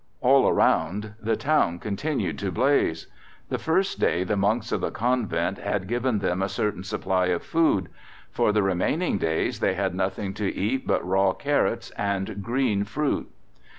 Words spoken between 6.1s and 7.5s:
them a certain supply of